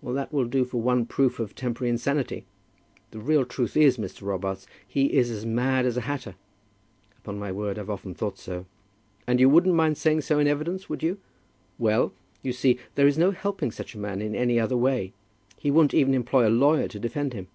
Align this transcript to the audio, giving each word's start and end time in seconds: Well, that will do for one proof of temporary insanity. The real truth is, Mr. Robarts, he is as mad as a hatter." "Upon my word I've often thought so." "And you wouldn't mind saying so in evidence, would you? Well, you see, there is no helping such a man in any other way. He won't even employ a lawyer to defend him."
Well, 0.00 0.14
that 0.14 0.32
will 0.32 0.46
do 0.46 0.64
for 0.64 0.80
one 0.80 1.04
proof 1.04 1.38
of 1.38 1.54
temporary 1.54 1.90
insanity. 1.90 2.46
The 3.10 3.18
real 3.18 3.44
truth 3.44 3.76
is, 3.76 3.98
Mr. 3.98 4.22
Robarts, 4.22 4.66
he 4.88 5.12
is 5.12 5.28
as 5.30 5.44
mad 5.44 5.84
as 5.84 5.98
a 5.98 6.08
hatter." 6.08 6.36
"Upon 7.18 7.38
my 7.38 7.52
word 7.52 7.78
I've 7.78 7.90
often 7.90 8.14
thought 8.14 8.38
so." 8.38 8.64
"And 9.26 9.38
you 9.40 9.50
wouldn't 9.50 9.74
mind 9.74 9.98
saying 9.98 10.22
so 10.22 10.38
in 10.38 10.46
evidence, 10.48 10.88
would 10.88 11.02
you? 11.02 11.18
Well, 11.78 12.14
you 12.42 12.54
see, 12.54 12.78
there 12.94 13.06
is 13.06 13.18
no 13.18 13.30
helping 13.32 13.70
such 13.70 13.94
a 13.94 13.98
man 13.98 14.22
in 14.22 14.34
any 14.34 14.58
other 14.58 14.74
way. 14.74 15.12
He 15.58 15.70
won't 15.70 15.92
even 15.92 16.14
employ 16.14 16.48
a 16.48 16.48
lawyer 16.48 16.88
to 16.88 16.98
defend 16.98 17.34
him." 17.34 17.48